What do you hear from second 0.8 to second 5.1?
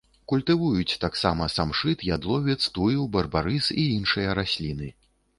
таксама самшыт, ядловец, тую, барбарыс і іншыя расліны.